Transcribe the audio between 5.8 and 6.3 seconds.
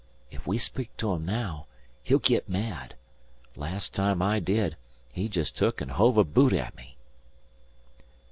hove a